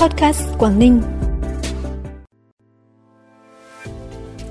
Podcast 0.00 0.42
Quảng 0.58 0.78
Ninh. 0.78 1.00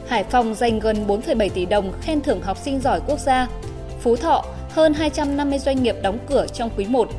Hải 0.07 0.23
Phòng 0.23 0.55
dành 0.55 0.79
gần 0.79 1.07
4,7 1.07 1.49
tỷ 1.49 1.65
đồng 1.65 1.93
khen 2.01 2.21
thưởng 2.21 2.41
học 2.41 2.57
sinh 2.57 2.79
giỏi 2.79 3.01
quốc 3.07 3.19
gia. 3.19 3.47
Phú 4.01 4.15
Thọ 4.15 4.45
hơn 4.69 4.93
250 4.93 5.59
doanh 5.59 5.83
nghiệp 5.83 5.95
đóng 6.01 6.17
cửa 6.29 6.45
trong 6.53 6.69
quý 6.77 6.85
1. 6.89 7.09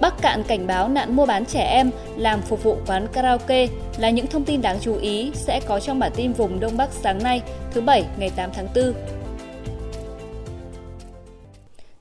Bắc 0.00 0.22
Cạn 0.22 0.42
cảnh 0.42 0.66
báo 0.66 0.88
nạn 0.88 1.16
mua 1.16 1.26
bán 1.26 1.44
trẻ 1.44 1.60
em 1.60 1.90
làm 2.16 2.42
phục 2.42 2.62
vụ 2.62 2.76
quán 2.86 3.06
karaoke 3.12 3.68
là 3.98 4.10
những 4.10 4.26
thông 4.26 4.44
tin 4.44 4.62
đáng 4.62 4.78
chú 4.80 4.96
ý 4.96 5.30
sẽ 5.34 5.60
có 5.66 5.80
trong 5.80 5.98
bản 5.98 6.12
tin 6.16 6.32
vùng 6.32 6.60
Đông 6.60 6.76
Bắc 6.76 6.88
sáng 6.92 7.22
nay, 7.22 7.42
thứ 7.72 7.80
Bảy 7.80 8.04
ngày 8.18 8.30
8 8.36 8.50
tháng 8.54 8.68
4. 8.74 9.23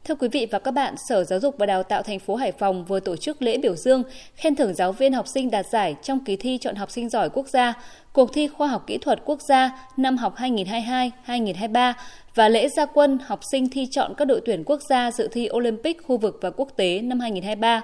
Thưa 0.07 0.15
quý 0.15 0.27
vị 0.27 0.47
và 0.51 0.59
các 0.59 0.71
bạn, 0.71 0.95
Sở 0.97 1.23
Giáo 1.23 1.39
dục 1.39 1.55
và 1.57 1.65
Đào 1.65 1.83
tạo 1.83 2.03
thành 2.03 2.19
phố 2.19 2.35
Hải 2.35 2.51
Phòng 2.51 2.85
vừa 2.85 2.99
tổ 2.99 3.15
chức 3.15 3.41
lễ 3.41 3.57
biểu 3.57 3.75
dương 3.75 4.03
khen 4.35 4.55
thưởng 4.55 4.73
giáo 4.73 4.91
viên 4.91 5.13
học 5.13 5.27
sinh 5.27 5.51
đạt 5.51 5.65
giải 5.65 5.95
trong 6.03 6.19
kỳ 6.25 6.35
thi 6.35 6.57
chọn 6.61 6.75
học 6.75 6.91
sinh 6.91 7.09
giỏi 7.09 7.29
quốc 7.29 7.47
gia, 7.47 7.73
cuộc 8.13 8.33
thi 8.33 8.47
khoa 8.47 8.67
học 8.67 8.83
kỹ 8.87 8.97
thuật 8.97 9.21
quốc 9.25 9.41
gia 9.41 9.87
năm 9.97 10.17
học 10.17 10.35
2022-2023 10.37 11.93
và 12.35 12.49
lễ 12.49 12.69
gia 12.69 12.85
quân 12.85 13.19
học 13.25 13.39
sinh 13.51 13.69
thi 13.69 13.87
chọn 13.91 14.13
các 14.17 14.25
đội 14.25 14.41
tuyển 14.45 14.63
quốc 14.65 14.81
gia 14.89 15.11
dự 15.11 15.27
thi 15.31 15.49
Olympic 15.53 16.03
khu 16.07 16.17
vực 16.17 16.39
và 16.41 16.49
quốc 16.49 16.69
tế 16.75 17.01
năm 17.01 17.19
2023. 17.19 17.81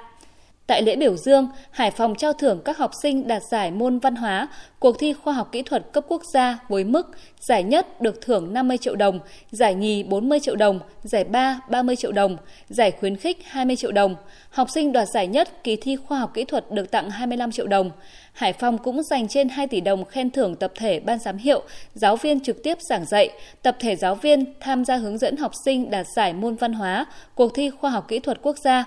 Tại 0.70 0.82
lễ 0.82 0.96
biểu 0.96 1.18
dương, 1.18 1.48
Hải 1.72 1.91
Phòng 1.91 2.16
trao 2.16 2.34
thưởng 2.34 2.62
các 2.66 2.78
học 2.78 2.91
sinh 3.02 3.28
đạt 3.28 3.41
giải 3.52 3.72
môn 3.72 4.00
văn 4.00 4.16
hóa, 4.16 4.48
cuộc 4.80 5.00
thi 5.00 5.14
khoa 5.14 5.34
học 5.34 5.50
kỹ 5.52 5.62
thuật 5.62 5.94
cấp 5.94 6.05
quốc 6.08 6.22
gia 6.34 6.59
với 6.68 6.84
mức 6.84 7.08
giải 7.40 7.64
nhất 7.64 8.02
được 8.02 8.22
thưởng 8.22 8.54
50 8.54 8.78
triệu 8.78 8.95
đồng, 8.95 9.20
giải 9.52 9.76
nhì 9.76 10.04
40 10.04 10.40
triệu 10.40 10.55
đồng, 10.55 10.80
giải 11.04 11.23
ba 11.23 11.59
30 11.70 11.95
triệu 11.95 12.12
đồng, 12.12 12.38
giải 12.68 12.92
khuyến 12.92 13.16
khích 13.16 13.38
20 13.45 13.76
triệu 13.76 13.92
đồng. 13.92 14.16
Học 14.50 14.68
sinh 14.73 14.92
đoạt 14.92 15.08
giải 15.14 15.28
nhất 15.28 15.64
kỳ 15.64 15.76
thi 15.76 15.95
khoa 15.95 16.20
học 16.20 16.32
kỹ 16.34 16.44
thuật 16.44 16.72
được 16.72 16.92
tặng 16.92 17.09
25 17.09 17.52
triệu 17.52 17.67
đồng. 17.67 17.92
Hải 18.34 18.54
Phòng 18.54 18.78
cũng 18.78 19.04
dành 19.04 19.28
trên 19.28 19.50
2 19.50 19.67
tỷ 19.67 19.81
đồng 19.81 20.06
khen 20.06 20.30
thưởng 20.30 20.56
tập 20.56 20.72
thể 20.75 21.00
ban 21.00 21.20
giám 21.20 21.38
hiệu, 21.38 21.62
giáo 21.94 22.16
viên 22.16 22.40
trực 22.40 22.64
tiếp 22.64 22.78
giảng 22.90 23.06
dạy, 23.06 23.30
tập 23.62 23.75
thể 23.80 23.95
giáo 23.95 24.16
viên 24.16 24.45
tham 24.59 24.86
gia 24.86 24.95
hướng 24.95 25.17
dẫn 25.17 25.38
học 25.38 25.52
sinh 25.66 25.90
đạt 25.90 26.06
giải 26.16 26.34
môn 26.34 26.56
văn 26.56 26.73
hóa, 26.73 27.06
cuộc 27.36 27.53
thi 27.56 27.70
khoa 27.70 27.90
học 27.90 28.08
kỹ 28.08 28.20
thuật 28.20 28.40
quốc 28.42 28.58
gia 28.64 28.86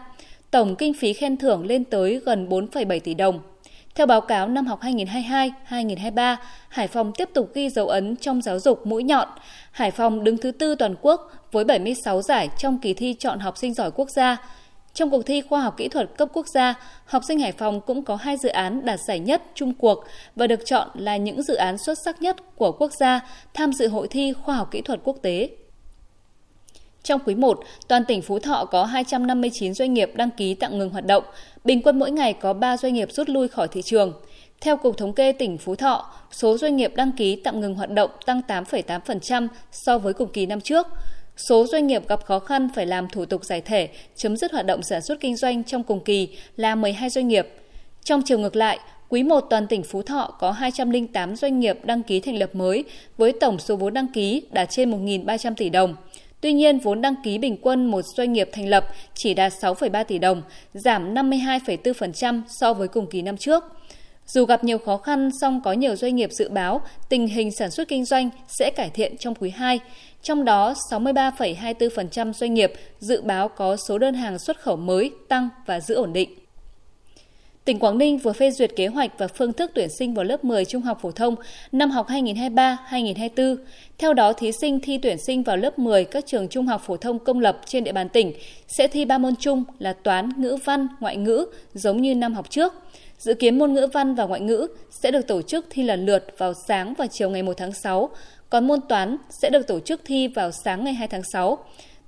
tổng 0.53 0.77
kinh 0.77 0.95
phí 0.95 1.13
khen 1.13 1.37
thưởng 1.37 1.67
lên 1.67 1.85
tới 1.85 2.21
gần 2.25 2.49
4,7 2.49 3.01
tỷ 3.01 3.15
đồng. 3.15 3.41
Theo 3.95 4.07
báo 4.07 4.21
cáo 4.21 4.49
năm 4.49 4.67
học 4.67 4.81
2022-2023, 4.83 6.37
Hải 6.69 6.89
Phòng 6.89 7.13
tiếp 7.13 7.29
tục 7.35 7.51
ghi 7.55 7.69
dấu 7.69 7.89
ấn 7.89 8.17
trong 8.17 8.43
giáo 8.43 8.59
dục 8.59 8.87
mũi 8.87 9.03
nhọn. 9.03 9.29
Hải 9.71 9.91
Phòng 9.91 10.25
đứng 10.25 10.37
thứ 10.37 10.51
tư 10.51 10.75
toàn 10.75 10.95
quốc 11.03 11.31
với 11.53 11.65
76 11.65 12.23
giải 12.23 12.49
trong 12.59 12.79
kỳ 12.79 12.95
thi 12.95 13.15
chọn 13.19 13.39
học 13.39 13.59
sinh 13.59 13.75
giỏi 13.75 13.91
quốc 13.91 14.11
gia. 14.11 14.37
Trong 14.95 15.11
cuộc 15.11 15.23
thi 15.27 15.41
khoa 15.41 15.61
học 15.61 15.75
kỹ 15.77 15.89
thuật 15.89 16.11
cấp 16.17 16.29
quốc 16.33 16.47
gia, 16.55 16.75
học 17.05 17.23
sinh 17.29 17.41
Hải 17.41 17.53
Phòng 17.53 17.81
cũng 17.81 18.03
có 18.03 18.17
hai 18.17 18.37
dự 18.37 18.49
án 18.49 18.85
đạt 18.85 19.01
giải 19.09 19.19
nhất 19.19 19.43
chung 19.55 19.75
cuộc 19.75 20.05
và 20.37 20.47
được 20.47 20.61
chọn 20.65 20.89
là 20.95 21.17
những 21.17 21.43
dự 21.43 21.55
án 21.55 21.79
xuất 21.79 21.99
sắc 22.05 22.23
nhất 22.23 22.37
của 22.57 22.73
quốc 22.73 22.93
gia 23.01 23.21
tham 23.55 23.73
dự 23.73 23.89
hội 23.89 24.09
thi 24.09 24.33
khoa 24.33 24.55
học 24.57 24.69
kỹ 24.71 24.81
thuật 24.81 25.01
quốc 25.05 25.17
tế. 25.23 25.49
Trong 27.03 27.21
quý 27.25 27.35
1, 27.35 27.61
toàn 27.89 28.05
tỉnh 28.05 28.23
Phú 28.23 28.39
Thọ 28.39 28.65
có 28.65 28.85
259 28.85 29.75
doanh 29.75 29.95
nghiệp 29.95 30.11
đăng 30.15 30.31
ký 30.31 30.55
tạm 30.55 30.79
ngừng 30.79 30.91
hoạt 30.91 31.07
động, 31.07 31.25
bình 31.65 31.83
quân 31.83 31.99
mỗi 31.99 32.11
ngày 32.11 32.33
có 32.33 32.53
3 32.53 32.77
doanh 32.77 32.95
nghiệp 32.95 33.13
rút 33.13 33.29
lui 33.29 33.49
khỏi 33.49 33.69
thị 33.69 33.83
trường. 33.83 34.13
Theo 34.61 34.77
Cục 34.77 34.97
Thống 34.97 35.13
kê 35.13 35.33
tỉnh 35.33 35.59
Phú 35.59 35.75
Thọ, 35.75 36.15
số 36.31 36.59
doanh 36.59 36.77
nghiệp 36.77 36.93
đăng 36.97 37.13
ký 37.13 37.37
tạm 37.37 37.61
ngừng 37.61 37.75
hoạt 37.75 37.91
động 37.91 38.11
tăng 38.27 38.41
8,8% 38.49 39.49
so 39.73 39.99
với 39.99 40.13
cùng 40.13 40.29
kỳ 40.33 40.47
năm 40.47 40.61
trước. 40.61 40.87
Số 41.37 41.67
doanh 41.67 41.87
nghiệp 41.87 42.09
gặp 42.09 42.25
khó 42.25 42.39
khăn 42.39 42.69
phải 42.75 42.87
làm 42.87 43.09
thủ 43.09 43.25
tục 43.25 43.45
giải 43.45 43.61
thể, 43.61 43.89
chấm 44.17 44.37
dứt 44.37 44.53
hoạt 44.53 44.67
động 44.67 44.83
sản 44.83 45.03
xuất 45.03 45.21
kinh 45.21 45.37
doanh 45.37 45.65
trong 45.65 45.83
cùng 45.83 46.01
kỳ 46.01 46.29
là 46.57 46.75
12 46.75 47.11
doanh 47.11 47.29
nghiệp. 47.29 47.49
Trong 48.05 48.23
chiều 48.25 48.39
ngược 48.39 48.57
lại, 48.57 48.79
Quý 49.09 49.23
1 49.23 49.41
toàn 49.41 49.67
tỉnh 49.67 49.83
Phú 49.83 50.03
Thọ 50.03 50.37
có 50.39 50.51
208 50.51 51.37
doanh 51.37 51.61
nghiệp 51.61 51.79
đăng 51.85 52.03
ký 52.03 52.21
thành 52.21 52.39
lập 52.39 52.55
mới 52.55 52.85
với 53.17 53.33
tổng 53.33 53.59
số 53.59 53.77
vốn 53.77 53.95
đăng 53.95 54.07
ký 54.13 54.43
đạt 54.51 54.71
trên 54.71 54.91
1.300 55.07 55.55
tỷ 55.55 55.71
đồng. 55.71 55.97
Tuy 56.43 56.53
nhiên, 56.53 56.79
vốn 56.79 57.01
đăng 57.01 57.15
ký 57.25 57.39
bình 57.39 57.57
quân 57.63 57.87
một 57.87 58.03
doanh 58.17 58.33
nghiệp 58.33 58.49
thành 58.53 58.69
lập 58.69 58.87
chỉ 59.15 59.35
đạt 59.35 59.53
6,3 59.53 60.05
tỷ 60.05 60.19
đồng, 60.19 60.43
giảm 60.75 61.15
52,4% 61.15 62.43
so 62.49 62.75
với 62.75 62.89
cùng 62.89 63.07
kỳ 63.07 63.23
năm 63.23 63.37
trước. 63.37 63.65
Dù 64.27 64.45
gặp 64.45 64.65
nhiều 64.65 64.79
khó 64.79 64.97
khăn, 64.97 65.31
song 65.41 65.61
có 65.65 65.73
nhiều 65.73 65.97
doanh 65.97 66.17
nghiệp 66.17 66.33
dự 66.33 66.49
báo 66.49 66.81
tình 67.09 67.27
hình 67.27 67.51
sản 67.51 67.71
xuất 67.71 67.89
kinh 67.89 68.05
doanh 68.05 68.31
sẽ 68.49 68.71
cải 68.71 68.91
thiện 68.91 69.17
trong 69.17 69.35
quý 69.35 69.51
2. 69.51 69.81
Trong 70.23 70.45
đó, 70.45 70.75
63,24% 70.91 72.33
doanh 72.33 72.55
nghiệp 72.55 72.73
dự 72.99 73.23
báo 73.23 73.49
có 73.49 73.77
số 73.77 73.99
đơn 73.99 74.15
hàng 74.15 74.39
xuất 74.39 74.61
khẩu 74.61 74.77
mới 74.77 75.11
tăng 75.29 75.49
và 75.67 75.81
giữ 75.81 75.95
ổn 75.95 76.13
định. 76.13 76.42
Tỉnh 77.65 77.79
Quảng 77.79 77.99
Ninh 77.99 78.19
vừa 78.19 78.33
phê 78.33 78.51
duyệt 78.51 78.77
kế 78.77 78.87
hoạch 78.87 79.19
và 79.19 79.27
phương 79.27 79.53
thức 79.53 79.71
tuyển 79.75 79.89
sinh 79.99 80.15
vào 80.15 80.25
lớp 80.25 80.45
10 80.45 80.65
trung 80.65 80.83
học 80.83 80.99
phổ 81.03 81.11
thông 81.11 81.35
năm 81.73 81.91
học 81.91 82.09
2023-2024. 82.09 83.57
Theo 83.99 84.15
đó, 84.15 84.33
thí 84.33 84.53
sinh 84.61 84.81
thi 84.81 84.99
tuyển 84.99 85.17
sinh 85.27 85.43
vào 85.43 85.57
lớp 85.57 85.79
10 85.79 86.05
các 86.05 86.27
trường 86.27 86.49
trung 86.49 86.67
học 86.67 86.83
phổ 86.87 86.97
thông 86.97 87.19
công 87.19 87.41
lập 87.41 87.61
trên 87.67 87.85
địa 87.85 87.93
bàn 87.93 88.09
tỉnh 88.09 88.33
sẽ 88.69 88.89
thi 88.89 89.05
ba 89.05 89.19
môn 89.19 89.37
chung 89.37 89.65
là 89.79 89.93
toán, 89.93 90.29
ngữ 90.37 90.57
văn, 90.65 90.89
ngoại 91.01 91.17
ngữ 91.17 91.47
giống 91.75 92.03
như 92.03 92.15
năm 92.15 92.35
học 92.35 92.51
trước. 92.51 92.73
Dự 93.19 93.35
kiến 93.35 93.59
môn 93.59 93.73
ngữ 93.73 93.87
văn 93.93 94.15
và 94.15 94.25
ngoại 94.25 94.41
ngữ 94.41 94.67
sẽ 95.03 95.11
được 95.11 95.27
tổ 95.27 95.43
chức 95.43 95.67
thi 95.71 95.83
lần 95.83 96.07
lượt 96.07 96.25
vào 96.39 96.53
sáng 96.69 96.95
và 96.99 97.07
chiều 97.07 97.31
ngày 97.31 97.43
1 97.43 97.57
tháng 97.57 97.73
6, 97.73 98.11
còn 98.51 98.67
môn 98.67 98.81
toán 98.89 99.17
sẽ 99.43 99.51
được 99.51 99.67
tổ 99.67 99.81
chức 99.81 100.01
thi 100.05 100.29
vào 100.29 100.51
sáng 100.65 100.85
ngày 100.85 100.95
2 100.95 101.09
tháng 101.09 101.23
6. 101.33 101.59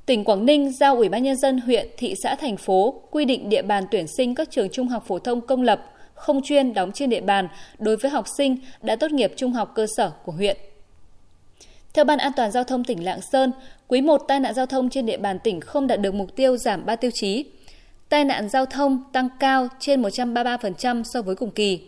Tỉnh 0.07 0.25
Quảng 0.25 0.47
Ninh 0.47 0.73
giao 0.73 0.97
Ủy 0.97 1.09
ban 1.09 1.23
nhân 1.23 1.37
dân 1.37 1.59
huyện, 1.59 1.89
thị 1.97 2.15
xã, 2.23 2.35
thành 2.35 2.57
phố 2.57 3.03
quy 3.11 3.25
định 3.25 3.49
địa 3.49 3.63
bàn 3.63 3.85
tuyển 3.91 4.07
sinh 4.17 4.35
các 4.35 4.51
trường 4.51 4.69
trung 4.69 4.89
học 4.89 5.05
phổ 5.07 5.19
thông 5.19 5.41
công 5.41 5.63
lập 5.63 5.91
không 6.15 6.43
chuyên 6.43 6.75
đóng 6.75 6.93
trên 6.93 7.11
địa 7.11 7.21
bàn 7.21 7.49
đối 7.79 7.97
với 7.97 8.11
học 8.11 8.27
sinh 8.39 8.57
đã 8.83 8.97
tốt 8.97 9.11
nghiệp 9.11 9.33
trung 9.37 9.53
học 9.53 9.73
cơ 9.75 9.87
sở 9.97 10.11
của 10.25 10.33
huyện. 10.33 10.57
Theo 11.95 12.05
Ban 12.05 12.19
An 12.19 12.33
toàn 12.37 12.51
giao 12.51 12.65
thông 12.65 12.85
tỉnh 12.85 13.05
Lạng 13.05 13.21
Sơn, 13.21 13.53
quý 13.89 14.01
1 14.01 14.25
tai 14.29 14.41
nạn 14.41 14.55
giao 14.55 14.67
thông 14.67 14.91
trên 14.91 15.07
địa 15.07 15.17
bàn 15.17 15.39
tỉnh 15.39 15.61
không 15.61 15.87
đạt 15.87 16.01
được 16.01 16.15
mục 16.15 16.37
tiêu 16.37 16.57
giảm 16.57 16.87
3 16.87 16.97
tiêu 16.97 17.11
chí. 17.15 17.45
Tai 18.09 18.25
nạn 18.25 18.49
giao 18.49 18.67
thông 18.67 19.03
tăng 19.13 19.29
cao 19.41 19.69
trên 19.81 20.03
133% 20.03 21.03
so 21.03 21.23
với 21.23 21.35
cùng 21.35 21.51
kỳ. 21.51 21.81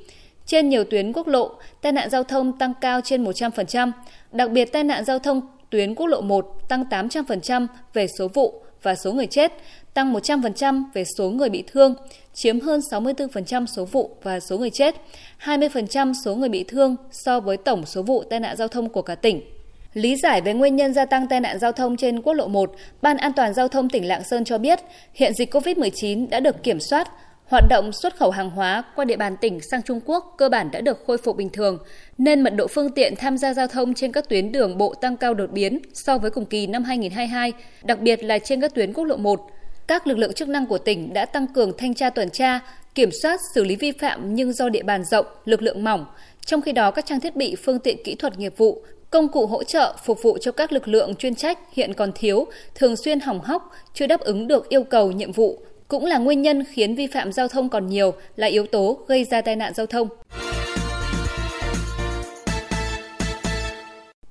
Trên 0.47 0.69
nhiều 0.69 0.85
tuyến 0.85 1.13
quốc 1.13 1.27
lộ, 1.27 1.51
tai 1.83 1.93
nạn 1.93 2.11
giao 2.11 2.23
thông 2.23 2.59
tăng 2.59 2.73
cao 2.81 3.01
trên 3.05 3.25
100%, 3.25 3.93
đặc 4.33 4.51
biệt 4.51 4.73
tai 4.73 4.85
nạn 4.85 5.05
giao 5.05 5.19
thông 5.19 5.41
tuyến 5.71 5.95
quốc 5.95 6.07
lộ 6.07 6.21
1 6.21 6.69
tăng 6.69 6.85
800% 6.91 7.67
về 7.95 8.07
số 8.19 8.29
vụ 8.29 8.63
và 8.83 8.95
số 8.95 9.13
người 9.13 9.27
chết, 9.27 9.53
tăng 9.95 10.15
100% 10.15 10.83
về 10.95 11.05
số 11.19 11.31
người 11.31 11.49
bị 11.49 11.65
thương, 11.67 11.95
chiếm 12.35 12.61
hơn 12.61 12.81
64% 12.91 13.67
số 13.67 13.85
vụ 13.85 14.11
và 14.23 14.41
số 14.41 14.59
người 14.59 14.71
chết, 14.71 14.95
20% 15.41 16.13
số 16.25 16.35
người 16.35 16.49
bị 16.49 16.65
thương 16.65 16.97
so 17.11 17.41
với 17.41 17.57
tổng 17.57 17.87
số 17.87 18.03
vụ 18.03 18.23
tai 18.23 18.41
nạn 18.41 18.57
giao 18.57 18.69
thông 18.69 18.89
của 18.89 19.03
cả 19.03 19.15
tỉnh. 19.15 19.41
Lý 19.93 20.17
giải 20.17 20.41
về 20.41 20.53
nguyên 20.53 20.77
nhân 20.77 20.95
gia 20.95 21.05
tăng 21.05 21.27
tai 21.29 21.41
nạn 21.41 21.59
giao 21.59 21.73
thông 21.73 21.97
trên 21.97 22.23
quốc 22.23 22.33
lộ 22.33 22.49
1, 22.49 22.75
Ban 23.03 23.17
An 23.17 23.33
toàn 23.33 23.55
giao 23.55 23.69
thông 23.69 23.89
tỉnh 23.89 24.09
Lạng 24.09 24.25
Sơn 24.25 24.45
cho 24.45 24.59
biết, 24.59 24.81
hiện 25.13 25.35
dịch 25.35 25.55
COVID-19 25.55 26.29
đã 26.29 26.41
được 26.41 26.63
kiểm 26.63 26.81
soát, 26.81 27.09
Hoạt 27.47 27.65
động 27.69 27.93
xuất 27.93 28.17
khẩu 28.17 28.31
hàng 28.31 28.51
hóa 28.51 28.85
qua 28.97 29.05
địa 29.05 29.17
bàn 29.17 29.37
tỉnh 29.37 29.61
sang 29.61 29.83
Trung 29.83 30.01
Quốc 30.05 30.35
cơ 30.39 30.49
bản 30.49 30.71
đã 30.71 30.81
được 30.81 31.05
khôi 31.07 31.19
phục 31.19 31.37
bình 31.37 31.51
thường, 31.51 31.79
nên 32.19 32.43
mật 32.43 32.51
độ 32.51 32.67
phương 32.67 32.91
tiện 32.91 33.15
tham 33.17 33.39
gia 33.39 33.55
giao 33.55 33.67
thông 33.67 33.95
trên 33.95 34.13
các 34.13 34.29
tuyến 34.29 34.53
đường 34.53 34.79
bộ 34.79 34.95
tăng 34.95 35.17
cao 35.17 35.35
đột 35.35 35.51
biến 35.53 35.79
so 35.95 36.19
với 36.19 36.31
cùng 36.31 36.45
kỳ 36.45 36.67
năm 36.67 36.85
2022, 36.85 37.53
đặc 37.83 38.01
biệt 38.01 38.25
là 38.25 38.39
trên 38.39 38.61
các 38.61 38.75
tuyến 38.75 38.93
quốc 38.93 39.05
lộ 39.05 39.17
1. 39.17 39.41
Các 39.87 40.07
lực 40.07 40.19
lượng 40.19 40.33
chức 40.33 40.49
năng 40.49 40.67
của 40.67 40.79
tỉnh 40.79 41.13
đã 41.13 41.27
tăng 41.27 41.47
cường 41.47 41.73
thanh 41.79 41.95
tra 41.95 42.11
tuần 42.11 42.31
tra, 42.31 42.61
kiểm 42.95 43.11
soát 43.23 43.41
xử 43.55 43.65
lý 43.65 43.77
vi 43.77 43.93
phạm 43.93 44.35
nhưng 44.35 44.53
do 44.53 44.69
địa 44.69 44.83
bàn 44.83 45.05
rộng, 45.05 45.27
lực 45.45 45.63
lượng 45.63 45.85
mỏng. 45.85 46.07
Trong 46.47 46.63
khi 46.63 46.73
đó, 46.73 46.91
các 46.91 47.07
trang 47.07 47.21
thiết 47.21 47.37
bị 47.37 47.57
phương 47.57 47.79
tiện 47.79 47.97
kỹ 48.05 48.15
thuật 48.15 48.39
nghiệp 48.39 48.55
vụ, 48.57 48.83
công 49.11 49.29
cụ 49.29 49.47
hỗ 49.47 49.65
trợ 49.65 49.97
phục 50.05 50.23
vụ 50.23 50.39
cho 50.41 50.53
các 50.53 50.73
lực 50.73 50.89
lượng 50.89 51.15
chuyên 51.15 51.35
trách 51.35 51.59
hiện 51.73 51.95
còn 51.95 52.13
thiếu, 52.15 52.47
thường 52.75 52.97
xuyên 52.97 53.21
hỏng 53.21 53.41
hóc, 53.41 53.71
chưa 53.95 54.07
đáp 54.07 54.21
ứng 54.21 54.49
được 54.49 54.69
yêu 54.69 54.85
cầu 54.85 55.13
nhiệm 55.13 55.33
vụ 55.33 55.59
cũng 55.89 56.05
là 56.05 56.19
nguyên 56.19 56.43
nhân 56.43 56.65
khiến 56.65 56.95
vi 56.95 57.07
phạm 57.07 57.33
giao 57.33 57.49
thông 57.49 57.69
còn 57.69 57.87
nhiều 57.87 58.13
là 58.37 58.47
yếu 58.47 58.67
tố 58.67 58.99
gây 59.09 59.25
ra 59.25 59.41
tai 59.41 59.57
nạn 59.57 59.75
giao 59.75 59.87
thông. 59.87 60.09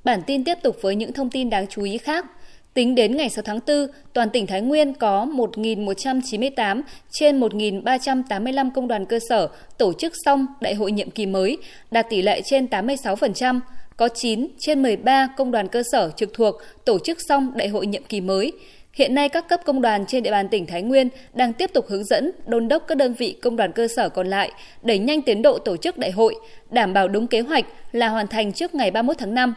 Bản 0.03 0.21
tin 0.27 0.43
tiếp 0.43 0.57
tục 0.63 0.77
với 0.81 0.95
những 0.95 1.13
thông 1.13 1.29
tin 1.29 1.49
đáng 1.49 1.67
chú 1.67 1.83
ý 1.83 1.97
khác. 1.97 2.25
Tính 2.73 2.95
đến 2.95 3.17
ngày 3.17 3.29
6 3.29 3.43
tháng 3.43 3.59
4, 3.67 3.87
toàn 4.13 4.29
tỉnh 4.29 4.47
Thái 4.47 4.61
Nguyên 4.61 4.93
có 4.93 5.25
1.198 5.25 6.81
trên 7.11 7.39
1.385 7.39 8.71
công 8.71 8.87
đoàn 8.87 9.05
cơ 9.05 9.19
sở 9.29 9.47
tổ 9.77 9.93
chức 9.93 10.13
xong 10.25 10.45
đại 10.61 10.73
hội 10.75 10.91
nhiệm 10.91 11.09
kỳ 11.09 11.25
mới, 11.25 11.57
đạt 11.91 12.09
tỷ 12.09 12.21
lệ 12.21 12.41
trên 12.45 12.65
86%, 12.65 13.59
có 13.97 14.09
9 14.15 14.47
trên 14.59 14.81
13 14.81 15.27
công 15.37 15.51
đoàn 15.51 15.67
cơ 15.67 15.83
sở 15.91 16.11
trực 16.15 16.33
thuộc 16.33 16.55
tổ 16.85 16.99
chức 16.99 17.17
xong 17.27 17.51
đại 17.55 17.67
hội 17.67 17.87
nhiệm 17.87 18.03
kỳ 18.03 18.21
mới. 18.21 18.51
Hiện 18.95 19.15
nay 19.15 19.29
các 19.29 19.49
cấp 19.49 19.61
công 19.65 19.81
đoàn 19.81 20.05
trên 20.05 20.23
địa 20.23 20.31
bàn 20.31 20.49
tỉnh 20.49 20.65
Thái 20.65 20.81
Nguyên 20.81 21.09
đang 21.33 21.53
tiếp 21.53 21.69
tục 21.73 21.85
hướng 21.89 22.03
dẫn, 22.03 22.31
đôn 22.47 22.67
đốc 22.67 22.83
các 22.87 22.97
đơn 22.97 23.13
vị 23.13 23.37
công 23.41 23.55
đoàn 23.55 23.71
cơ 23.71 23.87
sở 23.87 24.09
còn 24.09 24.27
lại 24.27 24.51
đẩy 24.81 24.99
nhanh 24.99 25.21
tiến 25.21 25.41
độ 25.41 25.57
tổ 25.57 25.77
chức 25.77 25.97
đại 25.97 26.11
hội, 26.11 26.35
đảm 26.69 26.93
bảo 26.93 27.07
đúng 27.07 27.27
kế 27.27 27.41
hoạch 27.41 27.65
là 27.91 28.09
hoàn 28.09 28.27
thành 28.27 28.53
trước 28.53 28.75
ngày 28.75 28.91
31 28.91 29.17
tháng 29.17 29.33
5. 29.33 29.53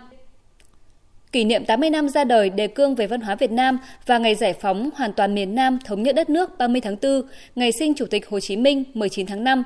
Kỷ 1.33 1.45
niệm 1.45 1.65
80 1.65 1.91
năm 1.91 2.09
ra 2.09 2.25
đời 2.25 2.51
đề 2.51 2.67
cương 2.67 2.95
về 2.95 3.07
văn 3.07 3.21
hóa 3.21 3.35
Việt 3.35 3.51
Nam 3.51 3.79
và 4.07 4.19
ngày 4.19 4.35
giải 4.35 4.53
phóng 4.53 4.91
hoàn 4.95 5.13
toàn 5.13 5.35
miền 5.35 5.55
Nam 5.55 5.79
thống 5.85 6.03
nhất 6.03 6.15
đất 6.15 6.31
nước 6.31 6.59
30 6.59 6.81
tháng 6.81 6.97
4, 7.03 7.23
ngày 7.55 7.73
sinh 7.73 7.95
Chủ 7.95 8.07
tịch 8.07 8.29
Hồ 8.29 8.41
Chí 8.41 8.57
Minh 8.57 8.85
19 8.95 9.27
tháng 9.27 9.45
5. 9.45 9.63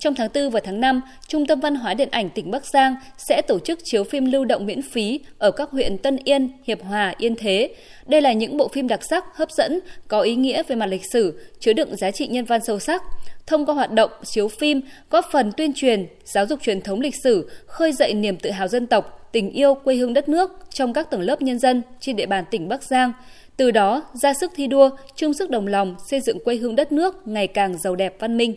Trong 0.00 0.14
tháng 0.14 0.28
4 0.34 0.50
và 0.50 0.60
tháng 0.64 0.80
5, 0.80 1.00
Trung 1.28 1.46
tâm 1.46 1.60
Văn 1.60 1.74
hóa 1.74 1.94
Điện 1.94 2.08
ảnh 2.10 2.30
tỉnh 2.30 2.50
Bắc 2.50 2.66
Giang 2.66 2.96
sẽ 3.18 3.42
tổ 3.42 3.58
chức 3.58 3.78
chiếu 3.84 4.04
phim 4.04 4.24
lưu 4.24 4.44
động 4.44 4.66
miễn 4.66 4.82
phí 4.82 5.20
ở 5.38 5.50
các 5.50 5.70
huyện 5.70 5.98
Tân 5.98 6.16
Yên, 6.24 6.50
Hiệp 6.64 6.82
Hòa, 6.82 7.14
Yên 7.18 7.34
Thế. 7.36 7.74
Đây 8.06 8.20
là 8.20 8.32
những 8.32 8.56
bộ 8.56 8.68
phim 8.68 8.88
đặc 8.88 9.00
sắc, 9.04 9.24
hấp 9.36 9.50
dẫn, 9.50 9.80
có 10.08 10.20
ý 10.20 10.34
nghĩa 10.34 10.62
về 10.62 10.76
mặt 10.76 10.86
lịch 10.86 11.02
sử, 11.12 11.40
chứa 11.60 11.72
đựng 11.72 11.96
giá 11.96 12.10
trị 12.10 12.26
nhân 12.26 12.44
văn 12.44 12.60
sâu 12.66 12.78
sắc. 12.78 13.02
Thông 13.46 13.66
qua 13.66 13.74
hoạt 13.74 13.92
động 13.92 14.10
chiếu 14.24 14.48
phim, 14.48 14.80
góp 15.10 15.24
phần 15.32 15.52
tuyên 15.56 15.72
truyền, 15.74 16.06
giáo 16.24 16.46
dục 16.46 16.62
truyền 16.62 16.80
thống 16.80 17.00
lịch 17.00 17.14
sử, 17.22 17.50
khơi 17.66 17.92
dậy 17.92 18.14
niềm 18.14 18.36
tự 18.36 18.50
hào 18.50 18.68
dân 18.68 18.86
tộc, 18.86 19.28
tình 19.32 19.50
yêu 19.50 19.74
quê 19.74 19.94
hương 19.94 20.14
đất 20.14 20.28
nước 20.28 20.50
trong 20.70 20.92
các 20.92 21.10
tầng 21.10 21.20
lớp 21.20 21.42
nhân 21.42 21.58
dân 21.58 21.82
trên 22.00 22.16
địa 22.16 22.26
bàn 22.26 22.44
tỉnh 22.50 22.68
Bắc 22.68 22.82
Giang. 22.82 23.12
Từ 23.56 23.70
đó, 23.70 24.02
ra 24.14 24.34
sức 24.34 24.52
thi 24.56 24.66
đua, 24.66 24.90
chung 25.16 25.34
sức 25.34 25.50
đồng 25.50 25.66
lòng 25.66 25.96
xây 26.10 26.20
dựng 26.20 26.44
quê 26.44 26.56
hương 26.56 26.76
đất 26.76 26.92
nước 26.92 27.28
ngày 27.28 27.46
càng 27.46 27.78
giàu 27.78 27.96
đẹp 27.96 28.16
văn 28.18 28.36
minh. 28.36 28.54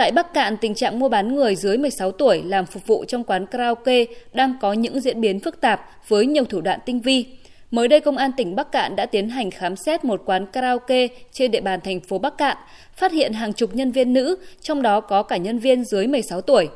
Tại 0.00 0.12
Bắc 0.12 0.34
Cạn, 0.34 0.56
tình 0.56 0.74
trạng 0.74 0.98
mua 0.98 1.08
bán 1.08 1.34
người 1.34 1.56
dưới 1.56 1.78
16 1.78 2.12
tuổi 2.12 2.42
làm 2.42 2.66
phục 2.66 2.86
vụ 2.86 3.04
trong 3.08 3.24
quán 3.24 3.46
karaoke 3.46 4.04
đang 4.32 4.54
có 4.60 4.72
những 4.72 5.00
diễn 5.00 5.20
biến 5.20 5.40
phức 5.40 5.60
tạp 5.60 5.80
với 6.08 6.26
nhiều 6.26 6.44
thủ 6.44 6.60
đoạn 6.60 6.80
tinh 6.86 7.00
vi. 7.00 7.26
Mới 7.70 7.88
đây, 7.88 8.00
Công 8.00 8.16
an 8.16 8.30
tỉnh 8.36 8.56
Bắc 8.56 8.72
Cạn 8.72 8.96
đã 8.96 9.06
tiến 9.06 9.28
hành 9.28 9.50
khám 9.50 9.76
xét 9.76 10.04
một 10.04 10.22
quán 10.26 10.46
karaoke 10.46 11.08
trên 11.32 11.50
địa 11.50 11.60
bàn 11.60 11.80
thành 11.80 12.00
phố 12.00 12.18
Bắc 12.18 12.38
Cạn, 12.38 12.56
phát 12.96 13.12
hiện 13.12 13.32
hàng 13.32 13.52
chục 13.52 13.74
nhân 13.74 13.92
viên 13.92 14.12
nữ, 14.12 14.36
trong 14.60 14.82
đó 14.82 15.00
có 15.00 15.22
cả 15.22 15.36
nhân 15.36 15.58
viên 15.58 15.84
dưới 15.84 16.06
16 16.06 16.40
tuổi. 16.40 16.68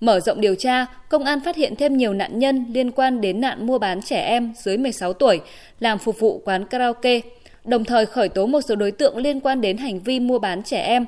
Mở 0.00 0.20
rộng 0.20 0.40
điều 0.40 0.54
tra, 0.54 0.86
công 1.08 1.24
an 1.24 1.40
phát 1.44 1.56
hiện 1.56 1.76
thêm 1.76 1.96
nhiều 1.96 2.12
nạn 2.12 2.38
nhân 2.38 2.64
liên 2.72 2.90
quan 2.90 3.20
đến 3.20 3.40
nạn 3.40 3.66
mua 3.66 3.78
bán 3.78 4.02
trẻ 4.02 4.20
em 4.20 4.52
dưới 4.56 4.76
16 4.76 5.12
tuổi 5.12 5.40
làm 5.80 5.98
phục 5.98 6.20
vụ 6.20 6.42
quán 6.44 6.64
karaoke, 6.64 7.20
đồng 7.64 7.84
thời 7.84 8.06
khởi 8.06 8.28
tố 8.28 8.46
một 8.46 8.60
số 8.60 8.76
đối 8.76 8.90
tượng 8.90 9.16
liên 9.16 9.40
quan 9.40 9.60
đến 9.60 9.76
hành 9.76 10.00
vi 10.00 10.20
mua 10.20 10.38
bán 10.38 10.62
trẻ 10.62 10.82
em. 10.82 11.06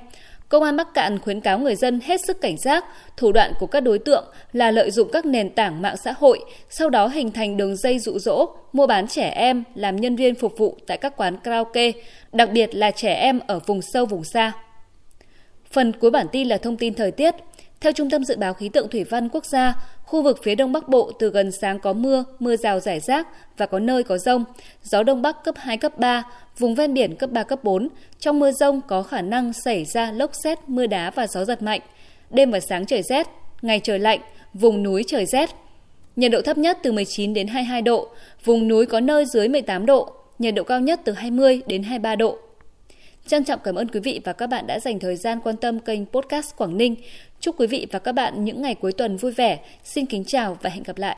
Công 0.49 0.63
an 0.63 0.77
Bắc 0.77 0.95
Cạn 0.95 1.19
khuyến 1.19 1.41
cáo 1.41 1.59
người 1.59 1.77
dân 1.77 2.01
hết 2.01 2.21
sức 2.21 2.41
cảnh 2.41 2.57
giác, 2.59 2.85
thủ 3.17 3.33
đoạn 3.33 3.53
của 3.61 3.67
các 3.67 3.81
đối 3.81 3.99
tượng 3.99 4.25
là 4.53 4.71
lợi 4.71 4.91
dụng 4.91 5.09
các 5.13 5.27
nền 5.27 5.51
tảng 5.51 5.83
mạng 5.83 5.97
xã 5.97 6.13
hội, 6.19 6.41
sau 6.71 6.91
đó 6.91 7.07
hình 7.07 7.31
thành 7.31 7.57
đường 7.57 7.77
dây 7.77 7.99
dụ 7.99 8.19
dỗ, 8.19 8.49
mua 8.73 8.87
bán 8.87 9.09
trẻ 9.09 9.29
em 9.29 9.65
làm 9.75 9.97
nhân 9.97 10.17
viên 10.17 10.35
phục 10.35 10.59
vụ 10.59 10.77
tại 10.87 10.99
các 10.99 11.17
quán 11.17 11.37
karaoke, 11.37 11.93
đặc 12.33 12.51
biệt 12.53 12.75
là 12.75 12.91
trẻ 12.91 13.15
em 13.15 13.41
ở 13.47 13.61
vùng 13.67 13.83
sâu 13.83 14.07
vùng 14.07 14.25
xa. 14.25 14.53
Phần 15.71 15.93
cuối 15.93 16.11
bản 16.11 16.27
tin 16.33 16.49
là 16.49 16.57
thông 16.57 16.77
tin 16.77 16.95
thời 16.95 17.11
tiết. 17.11 17.35
Theo 17.81 17.93
Trung 17.93 18.11
tâm 18.11 18.25
Dự 18.25 18.37
báo 18.37 18.55
Khí 18.55 18.69
tượng 18.69 18.89
Thủy 18.89 19.05
văn 19.05 19.29
Quốc 19.29 19.45
gia, 19.47 19.75
khu 20.05 20.23
vực 20.23 20.39
phía 20.43 20.55
Đông 20.55 20.73
Bắc 20.73 20.89
Bộ 20.89 21.13
từ 21.19 21.31
gần 21.31 21.53
sáng 21.53 21.79
có 21.79 21.93
mưa, 21.93 22.25
mưa 22.39 22.57
rào 22.57 22.81
rải 22.81 23.01
rác 23.01 23.29
và 23.57 23.67
có 23.67 23.79
nơi 23.79 24.03
có 24.03 24.19
rông. 24.19 24.45
Gió 24.83 25.03
Đông 25.03 25.23
Bắc 25.23 25.45
cấp 25.45 25.55
2, 25.59 25.77
cấp 25.77 25.99
3, 25.99 26.23
vùng 26.59 26.75
ven 26.75 26.95
biển 26.95 27.17
cấp 27.17 27.31
3, 27.31 27.43
cấp 27.43 27.65
4. 27.65 27.89
Trong 28.19 28.39
mưa 28.39 28.53
rông 28.53 28.81
có 28.89 29.03
khả 29.03 29.23
năng 29.23 29.53
xảy 29.53 29.85
ra 29.85 30.13
lốc 30.13 30.31
xét, 30.45 30.59
mưa 30.67 30.87
đá 30.87 31.11
và 31.11 31.27
gió 31.27 31.45
giật 31.45 31.63
mạnh. 31.63 31.81
Đêm 32.31 32.51
và 32.51 32.61
sáng 32.61 32.87
trời 32.87 33.03
rét, 33.03 33.27
ngày 33.63 33.81
trời 33.85 33.99
lạnh, 33.99 34.21
vùng 34.55 34.83
núi 34.83 35.05
trời 35.07 35.27
rét. 35.27 35.51
Nhiệt 36.17 36.31
độ 36.31 36.43
thấp 36.43 36.59
nhất 36.59 36.79
từ 36.83 36.93
19 36.93 37.35
đến 37.35 37.47
22 37.47 37.83
độ, 37.83 38.09
vùng 38.45 38.69
núi 38.69 38.87
có 38.87 39.01
nơi 39.01 39.25
dưới 39.27 39.49
18 39.49 39.87
độ, 39.87 40.13
nhiệt 40.39 40.55
độ 40.55 40.63
cao 40.63 40.81
nhất 40.81 41.01
từ 41.05 41.13
20 41.13 41.61
đến 41.67 41.83
23 41.83 42.17
độ. 42.17 42.39
Trân 43.29 43.45
trọng 43.45 43.61
cảm 43.65 43.75
ơn 43.75 43.89
quý 43.89 44.01
vị 44.01 44.21
và 44.25 44.33
các 44.33 44.47
bạn 44.47 44.67
đã 44.67 44.81
dành 44.81 44.99
thời 44.99 45.17
gian 45.17 45.41
quan 45.45 45.57
tâm 45.57 45.81
kênh 45.81 46.07
Podcast 46.07 46.57
Quảng 46.57 46.77
Ninh. 46.77 46.97
Chúc 47.41 47.61
quý 47.61 47.67
vị 47.67 47.87
và 47.91 47.99
các 47.99 48.13
bạn 48.13 48.45
những 48.45 48.63
ngày 48.63 48.75
cuối 48.75 48.93
tuần 48.93 49.17
vui 49.17 49.33
vẻ. 49.33 49.59
Xin 49.85 50.07
kính 50.07 50.25
chào 50.25 50.59
và 50.63 50.71
hẹn 50.71 50.83
gặp 50.83 50.99
lại. 50.99 51.17